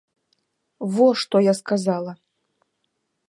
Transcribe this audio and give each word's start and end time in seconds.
Во 0.95 1.07
што 1.25 1.35
я 1.45 1.53
сказала! 1.61 2.11